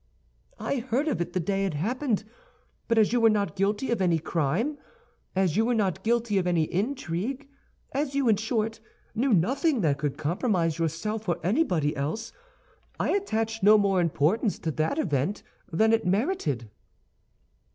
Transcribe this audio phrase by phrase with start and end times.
[0.57, 2.23] "I heard of it the day it happened;
[2.87, 4.79] but as you were not guilty of any crime,
[5.35, 7.47] as you were not guilty of any intrigue,
[7.91, 8.79] as you, in short,
[9.13, 12.31] knew nothing that could compromise yourself or anybody else,
[12.99, 16.71] I attached no more importance to that event than it merited."